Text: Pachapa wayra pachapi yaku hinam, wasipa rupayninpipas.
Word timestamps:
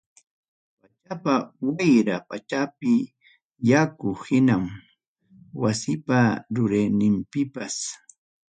Pachapa 0.79 1.33
wayra 1.75 2.15
pachapi 2.29 2.93
yaku 3.69 4.09
hinam, 4.23 4.63
wasipa 5.61 6.19
rupayninpipas. 6.53 7.75